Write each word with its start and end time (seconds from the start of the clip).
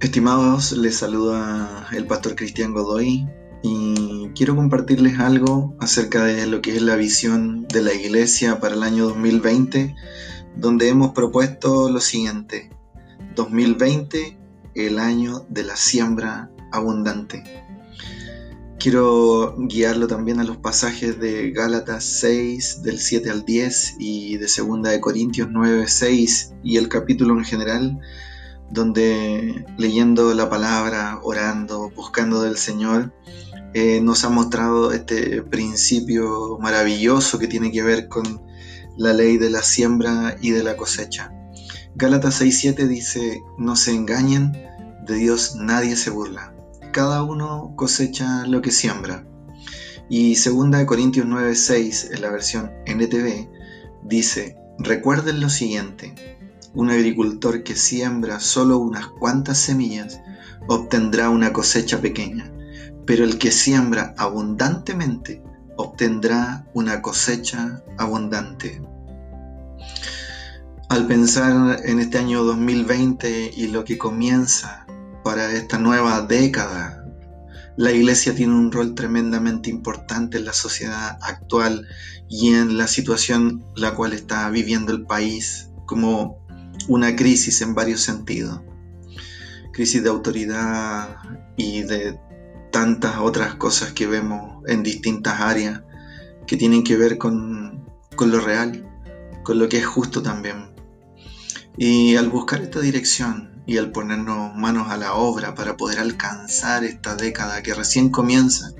Estimados, 0.00 0.72
les 0.72 0.96
saluda 0.96 1.88
el 1.90 2.06
pastor 2.06 2.36
Cristian 2.36 2.74
Godoy 2.74 3.26
y 3.62 4.28
quiero 4.36 4.54
compartirles 4.54 5.18
algo 5.18 5.74
acerca 5.80 6.22
de 6.24 6.46
lo 6.46 6.60
que 6.60 6.76
es 6.76 6.82
la 6.82 6.96
visión 6.96 7.66
de 7.68 7.80
la 7.80 7.94
iglesia 7.94 8.60
para 8.60 8.74
el 8.74 8.82
año 8.82 9.06
2020, 9.06 9.94
donde 10.54 10.90
hemos 10.90 11.12
propuesto 11.12 11.88
lo 11.88 12.00
siguiente. 12.00 12.68
2020, 13.36 14.38
el 14.74 14.98
año 14.98 15.46
de 15.48 15.64
la 15.64 15.76
siembra 15.76 16.50
abundante. 16.72 17.42
Quiero 18.78 19.56
guiarlo 19.56 20.08
también 20.08 20.40
a 20.40 20.44
los 20.44 20.58
pasajes 20.58 21.18
de 21.18 21.52
Gálatas 21.52 22.04
6, 22.04 22.82
del 22.82 22.98
7 22.98 23.30
al 23.30 23.46
10 23.46 23.96
y 23.98 24.36
de 24.36 24.46
2 24.46 24.82
de 24.82 25.00
Corintios 25.00 25.48
9, 25.50 25.88
6 25.88 26.52
y 26.62 26.76
el 26.76 26.90
capítulo 26.90 27.38
en 27.38 27.44
general 27.46 27.98
donde 28.70 29.64
leyendo 29.76 30.34
la 30.34 30.48
palabra, 30.48 31.20
orando, 31.22 31.90
buscando 31.94 32.42
del 32.42 32.56
Señor, 32.56 33.12
eh, 33.74 34.00
nos 34.00 34.24
ha 34.24 34.28
mostrado 34.28 34.92
este 34.92 35.42
principio 35.42 36.58
maravilloso 36.60 37.38
que 37.38 37.46
tiene 37.46 37.70
que 37.70 37.82
ver 37.82 38.08
con 38.08 38.42
la 38.96 39.12
ley 39.12 39.36
de 39.36 39.50
la 39.50 39.62
siembra 39.62 40.36
y 40.40 40.50
de 40.50 40.64
la 40.64 40.76
cosecha. 40.76 41.32
Gálatas 41.94 42.40
6.7 42.40 42.86
dice, 42.86 43.42
no 43.58 43.76
se 43.76 43.92
engañen, 43.94 44.52
de 45.06 45.14
Dios 45.14 45.56
nadie 45.56 45.96
se 45.96 46.10
burla. 46.10 46.54
Cada 46.92 47.22
uno 47.22 47.72
cosecha 47.76 48.46
lo 48.46 48.62
que 48.62 48.70
siembra. 48.70 49.26
Y 50.08 50.34
2 50.34 50.84
Corintios 50.86 51.26
9.6, 51.26 52.14
en 52.14 52.20
la 52.20 52.30
versión 52.30 52.70
NTV, 52.86 53.48
dice, 54.04 54.56
recuerden 54.78 55.40
lo 55.40 55.48
siguiente, 55.48 56.14
un 56.76 56.90
agricultor 56.90 57.62
que 57.62 57.74
siembra 57.74 58.38
solo 58.38 58.76
unas 58.76 59.06
cuantas 59.06 59.56
semillas 59.56 60.20
obtendrá 60.68 61.30
una 61.30 61.52
cosecha 61.52 62.02
pequeña, 62.02 62.52
pero 63.06 63.24
el 63.24 63.38
que 63.38 63.50
siembra 63.50 64.14
abundantemente 64.18 65.42
obtendrá 65.78 66.66
una 66.74 67.00
cosecha 67.00 67.82
abundante. 67.96 68.82
Al 70.90 71.06
pensar 71.06 71.80
en 71.84 71.98
este 71.98 72.18
año 72.18 72.44
2020 72.44 73.52
y 73.56 73.68
lo 73.68 73.84
que 73.84 73.96
comienza 73.96 74.86
para 75.24 75.50
esta 75.52 75.78
nueva 75.78 76.20
década, 76.22 77.06
la 77.78 77.90
iglesia 77.90 78.34
tiene 78.34 78.54
un 78.54 78.70
rol 78.70 78.94
tremendamente 78.94 79.70
importante 79.70 80.36
en 80.36 80.44
la 80.44 80.52
sociedad 80.52 81.18
actual 81.22 81.86
y 82.28 82.52
en 82.52 82.76
la 82.76 82.86
situación 82.86 83.64
la 83.74 83.94
cual 83.94 84.12
está 84.12 84.48
viviendo 84.50 84.92
el 84.92 85.06
país 85.06 85.70
como 85.86 86.45
una 86.88 87.16
crisis 87.16 87.60
en 87.62 87.74
varios 87.74 88.00
sentidos. 88.00 88.60
Crisis 89.72 90.02
de 90.02 90.08
autoridad 90.08 91.16
y 91.56 91.82
de 91.82 92.18
tantas 92.70 93.18
otras 93.18 93.54
cosas 93.54 93.92
que 93.92 94.06
vemos 94.06 94.62
en 94.66 94.82
distintas 94.82 95.40
áreas 95.40 95.82
que 96.46 96.56
tienen 96.56 96.84
que 96.84 96.96
ver 96.96 97.18
con, 97.18 97.84
lo 98.18 98.40
real, 98.40 98.88
con 99.42 99.58
lo 99.58 99.68
que 99.68 99.78
es 99.78 99.86
justo 99.86 100.22
también. 100.22 100.74
Y 101.76 102.16
al 102.16 102.28
buscar 102.28 102.62
esta 102.62 102.80
dirección 102.80 103.62
y 103.66 103.78
al 103.78 103.92
ponernos 103.92 104.54
manos 104.54 104.90
a 104.90 104.96
la 104.96 105.14
obra 105.14 105.54
para 105.54 105.76
poder 105.76 105.98
alcanzar 105.98 106.84
esta 106.84 107.16
década 107.16 107.62
que 107.62 107.74
recién 107.74 108.10
comienza, 108.10 108.70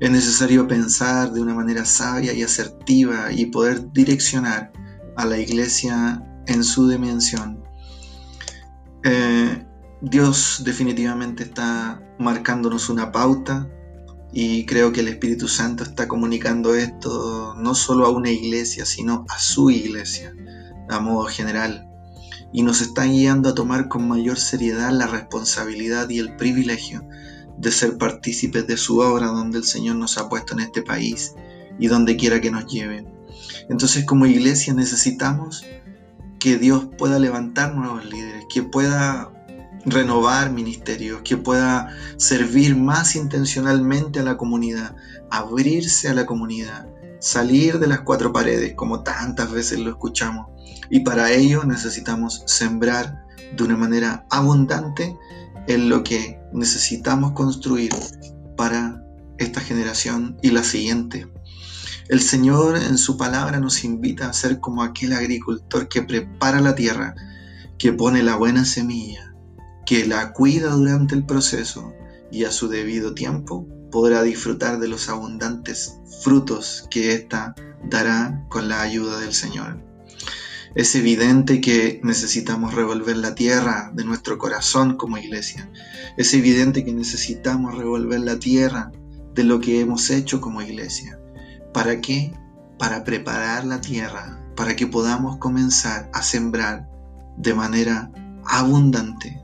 es 0.00 0.10
necesario 0.10 0.66
pensar 0.66 1.32
de 1.32 1.40
una 1.40 1.54
manera 1.54 1.84
sabia 1.84 2.32
y 2.32 2.42
asertiva 2.42 3.32
y 3.32 3.46
poder 3.46 3.92
direccionar 3.92 4.72
a 5.16 5.26
la 5.26 5.38
iglesia 5.38 6.22
en 6.48 6.64
su 6.64 6.88
dimensión. 6.88 7.62
Eh, 9.04 9.64
Dios 10.00 10.62
definitivamente 10.64 11.44
está 11.44 12.02
marcándonos 12.18 12.88
una 12.88 13.12
pauta 13.12 13.68
y 14.32 14.66
creo 14.66 14.92
que 14.92 15.00
el 15.00 15.08
Espíritu 15.08 15.48
Santo 15.48 15.84
está 15.84 16.08
comunicando 16.08 16.74
esto 16.74 17.54
no 17.56 17.74
solo 17.74 18.06
a 18.06 18.10
una 18.10 18.30
iglesia, 18.30 18.84
sino 18.84 19.24
a 19.28 19.38
su 19.38 19.70
iglesia, 19.70 20.34
a 20.88 21.00
modo 21.00 21.26
general. 21.26 21.86
Y 22.52 22.62
nos 22.62 22.80
está 22.80 23.04
guiando 23.04 23.50
a 23.50 23.54
tomar 23.54 23.88
con 23.88 24.08
mayor 24.08 24.38
seriedad 24.38 24.90
la 24.90 25.06
responsabilidad 25.06 26.08
y 26.08 26.18
el 26.18 26.36
privilegio 26.36 27.06
de 27.58 27.70
ser 27.70 27.98
partícipes 27.98 28.66
de 28.66 28.76
su 28.76 29.00
obra 29.00 29.26
donde 29.26 29.58
el 29.58 29.64
Señor 29.64 29.96
nos 29.96 30.16
ha 30.16 30.28
puesto 30.28 30.54
en 30.54 30.60
este 30.60 30.82
país 30.82 31.34
y 31.78 31.88
donde 31.88 32.16
quiera 32.16 32.40
que 32.40 32.50
nos 32.50 32.66
lleve. 32.66 33.06
Entonces 33.68 34.04
como 34.04 34.26
iglesia 34.26 34.72
necesitamos 34.74 35.64
que 36.38 36.58
Dios 36.58 36.88
pueda 36.98 37.18
levantar 37.18 37.74
nuevos 37.74 38.04
líderes, 38.04 38.46
que 38.48 38.62
pueda 38.62 39.30
renovar 39.84 40.50
ministerios, 40.50 41.22
que 41.22 41.36
pueda 41.36 41.94
servir 42.16 42.76
más 42.76 43.16
intencionalmente 43.16 44.20
a 44.20 44.24
la 44.24 44.36
comunidad, 44.36 44.94
abrirse 45.30 46.08
a 46.08 46.14
la 46.14 46.26
comunidad, 46.26 46.86
salir 47.20 47.78
de 47.78 47.86
las 47.86 48.00
cuatro 48.00 48.32
paredes, 48.32 48.74
como 48.74 49.02
tantas 49.02 49.50
veces 49.50 49.78
lo 49.78 49.90
escuchamos. 49.90 50.46
Y 50.90 51.00
para 51.00 51.30
ello 51.30 51.64
necesitamos 51.64 52.42
sembrar 52.46 53.24
de 53.56 53.64
una 53.64 53.76
manera 53.76 54.26
abundante 54.30 55.16
en 55.66 55.88
lo 55.88 56.02
que 56.02 56.40
necesitamos 56.52 57.32
construir 57.32 57.92
para 58.56 59.02
esta 59.38 59.60
generación 59.60 60.36
y 60.42 60.50
la 60.50 60.64
siguiente. 60.64 61.26
El 62.08 62.22
Señor 62.22 62.78
en 62.78 62.96
su 62.96 63.18
palabra 63.18 63.60
nos 63.60 63.84
invita 63.84 64.30
a 64.30 64.32
ser 64.32 64.60
como 64.60 64.82
aquel 64.82 65.12
agricultor 65.12 65.88
que 65.88 66.02
prepara 66.02 66.58
la 66.62 66.74
tierra, 66.74 67.14
que 67.76 67.92
pone 67.92 68.22
la 68.22 68.36
buena 68.36 68.64
semilla, 68.64 69.34
que 69.84 70.06
la 70.06 70.32
cuida 70.32 70.70
durante 70.70 71.14
el 71.14 71.26
proceso 71.26 71.92
y 72.32 72.44
a 72.44 72.50
su 72.50 72.68
debido 72.68 73.12
tiempo 73.12 73.68
podrá 73.90 74.22
disfrutar 74.22 74.78
de 74.78 74.88
los 74.88 75.10
abundantes 75.10 75.98
frutos 76.22 76.86
que 76.90 77.12
ésta 77.12 77.54
dará 77.90 78.42
con 78.48 78.70
la 78.70 78.80
ayuda 78.80 79.20
del 79.20 79.34
Señor. 79.34 79.78
Es 80.74 80.94
evidente 80.94 81.60
que 81.60 82.00
necesitamos 82.02 82.74
revolver 82.74 83.18
la 83.18 83.34
tierra 83.34 83.90
de 83.92 84.04
nuestro 84.04 84.38
corazón 84.38 84.96
como 84.96 85.18
iglesia. 85.18 85.70
Es 86.16 86.32
evidente 86.32 86.86
que 86.86 86.92
necesitamos 86.94 87.76
revolver 87.76 88.20
la 88.20 88.38
tierra 88.38 88.92
de 89.34 89.44
lo 89.44 89.60
que 89.60 89.80
hemos 89.80 90.08
hecho 90.08 90.40
como 90.40 90.62
iglesia. 90.62 91.18
¿Para 91.78 92.00
qué? 92.00 92.32
Para 92.76 93.04
preparar 93.04 93.64
la 93.64 93.80
tierra, 93.80 94.36
para 94.56 94.74
que 94.74 94.88
podamos 94.88 95.36
comenzar 95.36 96.10
a 96.12 96.22
sembrar 96.22 96.88
de 97.36 97.54
manera 97.54 98.10
abundante. 98.44 99.40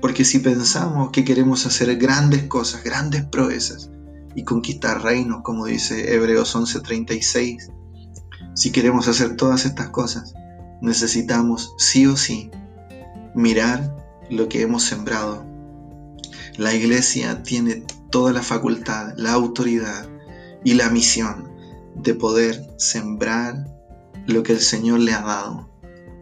Porque 0.00 0.24
si 0.24 0.38
pensamos 0.38 1.10
que 1.10 1.24
queremos 1.24 1.66
hacer 1.66 1.96
grandes 1.96 2.44
cosas, 2.44 2.84
grandes 2.84 3.24
proezas 3.24 3.90
y 4.36 4.44
conquistar 4.44 5.02
reinos, 5.02 5.40
como 5.42 5.66
dice 5.66 6.14
Hebreos 6.14 6.54
11:36, 6.54 7.72
si 8.54 8.70
queremos 8.70 9.08
hacer 9.08 9.34
todas 9.34 9.64
estas 9.64 9.88
cosas, 9.88 10.34
necesitamos 10.80 11.74
sí 11.78 12.06
o 12.06 12.16
sí 12.16 12.48
mirar 13.34 13.92
lo 14.30 14.48
que 14.48 14.62
hemos 14.62 14.84
sembrado. 14.84 15.44
La 16.58 16.72
iglesia 16.72 17.42
tiene 17.42 17.82
toda 18.10 18.32
la 18.32 18.42
facultad, 18.42 19.14
la 19.16 19.32
autoridad 19.32 20.06
y 20.62 20.74
la 20.74 20.90
misión 20.90 21.55
de 22.02 22.14
poder 22.14 22.66
sembrar 22.76 23.66
lo 24.26 24.42
que 24.42 24.52
el 24.52 24.60
Señor 24.60 25.00
le 25.00 25.12
ha 25.12 25.22
dado. 25.22 25.70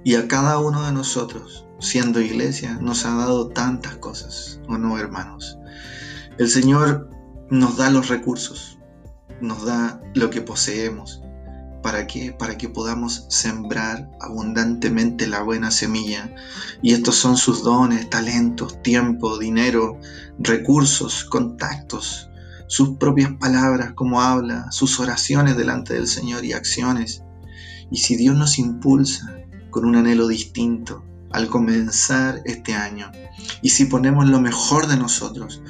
Y 0.04 0.16
a 0.16 0.28
cada 0.28 0.58
uno 0.58 0.84
de 0.84 0.92
nosotros, 0.92 1.66
siendo 1.80 2.20
iglesia, 2.20 2.78
nos 2.80 3.04
ha 3.04 3.14
dado 3.14 3.48
tantas 3.48 3.96
cosas, 3.96 4.60
¿o 4.68 4.76
no, 4.76 4.98
hermanos? 4.98 5.58
El 6.38 6.48
Señor 6.48 7.10
nos 7.50 7.76
da 7.76 7.90
los 7.90 8.08
recursos, 8.08 8.78
nos 9.40 9.64
da 9.64 10.00
lo 10.14 10.30
que 10.30 10.40
poseemos. 10.40 11.22
¿Para 11.82 12.06
qué? 12.06 12.32
Para 12.32 12.56
que 12.56 12.68
podamos 12.68 13.26
sembrar 13.28 14.10
abundantemente 14.20 15.26
la 15.26 15.42
buena 15.42 15.70
semilla. 15.70 16.34
Y 16.80 16.94
estos 16.94 17.16
son 17.16 17.36
sus 17.36 17.62
dones, 17.62 18.08
talentos, 18.08 18.82
tiempo, 18.82 19.38
dinero, 19.38 19.98
recursos, 20.38 21.24
contactos, 21.24 22.30
sus 22.66 22.96
propias 22.96 23.32
palabras, 23.32 23.92
como 23.94 24.20
habla, 24.20 24.70
sus 24.70 24.98
oraciones 25.00 25.56
delante 25.56 25.94
del 25.94 26.06
Señor 26.06 26.44
y 26.44 26.52
acciones. 26.52 27.22
Y 27.90 27.98
si 27.98 28.16
Dios 28.16 28.36
nos 28.36 28.58
impulsa 28.58 29.34
con 29.70 29.84
un 29.84 29.96
anhelo 29.96 30.28
distinto 30.28 31.04
al 31.30 31.48
comenzar 31.48 32.40
este 32.44 32.74
año, 32.74 33.10
y 33.62 33.70
si 33.70 33.86
ponemos 33.86 34.26
lo 34.28 34.40
mejor 34.40 34.86
de 34.86 34.96
nosotros, 34.96 35.62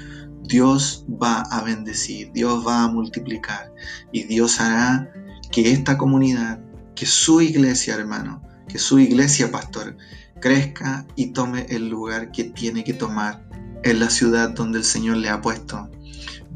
Dios 0.42 1.06
va 1.10 1.40
a 1.40 1.62
bendecir, 1.62 2.30
Dios 2.32 2.66
va 2.66 2.84
a 2.84 2.88
multiplicar 2.88 3.72
y 4.12 4.24
Dios 4.24 4.60
hará 4.60 5.10
que 5.50 5.72
esta 5.72 5.96
comunidad, 5.96 6.60
que 6.94 7.06
su 7.06 7.40
iglesia, 7.40 7.94
hermano, 7.94 8.42
que 8.68 8.78
su 8.78 8.98
iglesia, 8.98 9.50
pastor, 9.50 9.96
crezca 10.40 11.06
y 11.16 11.28
tome 11.28 11.66
el 11.70 11.88
lugar 11.88 12.30
que 12.30 12.44
tiene 12.44 12.84
que 12.84 12.92
tomar 12.92 13.42
en 13.84 14.00
la 14.00 14.10
ciudad 14.10 14.50
donde 14.50 14.78
el 14.78 14.84
Señor 14.84 15.16
le 15.16 15.30
ha 15.30 15.40
puesto. 15.40 15.90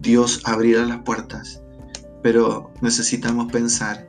Dios 0.00 0.42
abrirá 0.44 0.84
las 0.84 1.02
puertas, 1.02 1.60
pero 2.22 2.72
necesitamos 2.80 3.50
pensar 3.50 4.08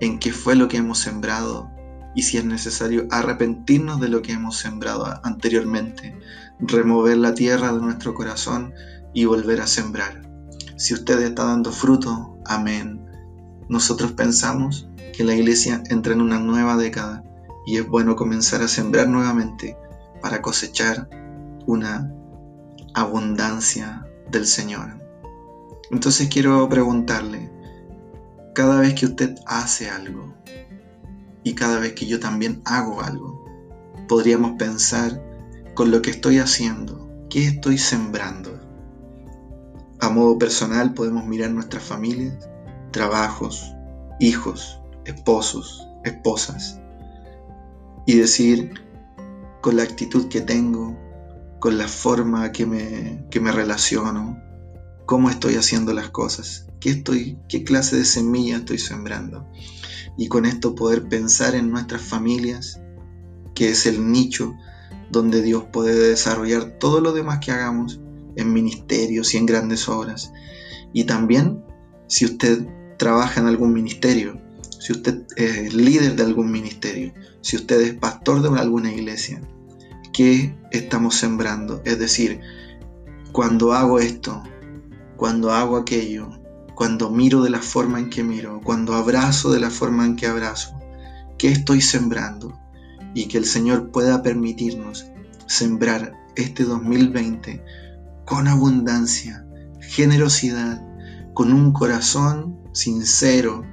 en 0.00 0.18
qué 0.18 0.32
fue 0.32 0.56
lo 0.56 0.66
que 0.68 0.78
hemos 0.78 0.98
sembrado 0.98 1.70
y 2.14 2.22
si 2.22 2.38
es 2.38 2.44
necesario 2.46 3.06
arrepentirnos 3.10 4.00
de 4.00 4.08
lo 4.08 4.22
que 4.22 4.32
hemos 4.32 4.56
sembrado 4.56 5.20
anteriormente, 5.22 6.18
remover 6.58 7.18
la 7.18 7.34
tierra 7.34 7.72
de 7.72 7.80
nuestro 7.80 8.14
corazón 8.14 8.72
y 9.12 9.26
volver 9.26 9.60
a 9.60 9.66
sembrar. 9.66 10.22
Si 10.76 10.94
usted 10.94 11.20
está 11.20 11.44
dando 11.44 11.70
fruto, 11.70 12.38
amén. 12.46 13.06
Nosotros 13.68 14.12
pensamos 14.12 14.88
que 15.14 15.24
la 15.24 15.34
iglesia 15.34 15.82
entra 15.90 16.14
en 16.14 16.22
una 16.22 16.38
nueva 16.38 16.78
década 16.78 17.22
y 17.66 17.76
es 17.76 17.86
bueno 17.86 18.16
comenzar 18.16 18.62
a 18.62 18.68
sembrar 18.68 19.08
nuevamente 19.08 19.76
para 20.22 20.40
cosechar 20.40 21.10
una 21.66 22.10
abundancia 22.94 24.06
del 24.30 24.46
Señor. 24.46 25.05
Entonces 25.90 26.28
quiero 26.28 26.68
preguntarle, 26.68 27.50
cada 28.54 28.80
vez 28.80 28.94
que 28.94 29.06
usted 29.06 29.34
hace 29.46 29.88
algo 29.88 30.34
y 31.44 31.54
cada 31.54 31.78
vez 31.78 31.92
que 31.92 32.06
yo 32.06 32.18
también 32.18 32.62
hago 32.64 33.02
algo, 33.02 33.44
podríamos 34.08 34.52
pensar 34.58 35.22
con 35.74 35.90
lo 35.90 36.02
que 36.02 36.10
estoy 36.10 36.38
haciendo, 36.38 37.08
¿qué 37.30 37.46
estoy 37.46 37.78
sembrando? 37.78 38.58
A 40.00 40.08
modo 40.08 40.38
personal 40.38 40.94
podemos 40.94 41.24
mirar 41.26 41.50
nuestras 41.50 41.82
familias, 41.82 42.48
trabajos, 42.90 43.72
hijos, 44.18 44.80
esposos, 45.04 45.86
esposas 46.04 46.80
y 48.06 48.16
decir 48.16 48.72
con 49.60 49.76
la 49.76 49.82
actitud 49.82 50.28
que 50.28 50.40
tengo, 50.40 50.96
con 51.60 51.76
la 51.78 51.88
forma 51.88 52.52
que 52.52 52.66
me, 52.66 53.24
que 53.30 53.40
me 53.40 53.52
relaciono, 53.52 54.40
cómo 55.06 55.30
estoy 55.30 55.54
haciendo 55.54 55.92
las 55.94 56.10
cosas, 56.10 56.66
qué, 56.80 56.90
estoy, 56.90 57.38
qué 57.48 57.64
clase 57.64 57.96
de 57.96 58.04
semilla 58.04 58.58
estoy 58.58 58.78
sembrando. 58.78 59.48
Y 60.18 60.28
con 60.28 60.44
esto 60.44 60.74
poder 60.74 61.08
pensar 61.08 61.54
en 61.54 61.70
nuestras 61.70 62.02
familias, 62.02 62.80
que 63.54 63.70
es 63.70 63.86
el 63.86 64.10
nicho 64.10 64.54
donde 65.10 65.42
Dios 65.42 65.64
puede 65.72 66.08
desarrollar 66.08 66.78
todo 66.78 67.00
lo 67.00 67.12
demás 67.12 67.38
que 67.38 67.52
hagamos 67.52 68.00
en 68.34 68.52
ministerios 68.52 69.32
y 69.34 69.38
en 69.38 69.46
grandes 69.46 69.88
obras. 69.88 70.32
Y 70.92 71.04
también 71.04 71.62
si 72.08 72.24
usted 72.24 72.66
trabaja 72.98 73.40
en 73.40 73.46
algún 73.46 73.72
ministerio, 73.72 74.40
si 74.78 74.92
usted 74.92 75.22
es 75.36 75.74
líder 75.74 76.16
de 76.16 76.22
algún 76.24 76.50
ministerio, 76.50 77.12
si 77.40 77.56
usted 77.56 77.80
es 77.80 77.94
pastor 77.94 78.42
de 78.42 78.58
alguna 78.58 78.92
iglesia, 78.92 79.40
¿qué 80.12 80.56
estamos 80.72 81.14
sembrando? 81.16 81.82
Es 81.84 81.98
decir, 81.98 82.40
cuando 83.32 83.72
hago 83.72 83.98
esto, 83.98 84.42
cuando 85.16 85.52
hago 85.52 85.76
aquello, 85.76 86.30
cuando 86.74 87.10
miro 87.10 87.42
de 87.42 87.50
la 87.50 87.60
forma 87.60 87.98
en 87.98 88.10
que 88.10 88.22
miro, 88.22 88.60
cuando 88.62 88.94
abrazo 88.94 89.50
de 89.50 89.60
la 89.60 89.70
forma 89.70 90.04
en 90.04 90.14
que 90.16 90.26
abrazo, 90.26 90.78
¿qué 91.38 91.48
estoy 91.48 91.80
sembrando? 91.80 92.58
Y 93.14 93.28
que 93.28 93.38
el 93.38 93.46
Señor 93.46 93.90
pueda 93.90 94.22
permitirnos 94.22 95.06
sembrar 95.46 96.12
este 96.36 96.64
2020 96.64 97.64
con 98.26 98.46
abundancia, 98.46 99.46
generosidad, 99.80 100.82
con 101.32 101.52
un 101.52 101.72
corazón 101.72 102.58
sincero, 102.72 103.64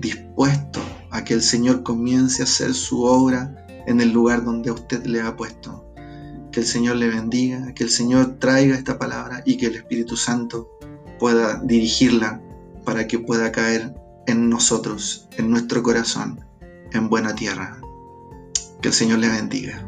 dispuesto 0.00 0.80
a 1.10 1.22
que 1.22 1.34
el 1.34 1.42
Señor 1.42 1.84
comience 1.84 2.42
a 2.42 2.44
hacer 2.44 2.74
su 2.74 3.02
obra 3.02 3.66
en 3.86 4.00
el 4.00 4.12
lugar 4.12 4.44
donde 4.44 4.70
usted 4.70 5.04
le 5.04 5.20
ha 5.20 5.36
puesto. 5.36 5.84
Que 6.50 6.60
el 6.60 6.66
Señor 6.66 6.96
le 6.96 7.08
bendiga, 7.08 7.72
que 7.74 7.84
el 7.84 7.90
Señor 7.90 8.38
traiga 8.38 8.74
esta 8.74 8.98
palabra 8.98 9.42
y 9.44 9.56
que 9.56 9.66
el 9.66 9.76
Espíritu 9.76 10.16
Santo 10.16 10.78
pueda 11.18 11.60
dirigirla 11.64 12.40
para 12.84 13.06
que 13.06 13.18
pueda 13.18 13.52
caer 13.52 13.94
en 14.26 14.48
nosotros, 14.48 15.28
en 15.36 15.50
nuestro 15.50 15.82
corazón, 15.82 16.40
en 16.92 17.08
buena 17.08 17.34
tierra. 17.34 17.80
Que 18.80 18.88
el 18.88 18.94
Señor 18.94 19.18
le 19.18 19.28
bendiga. 19.28 19.84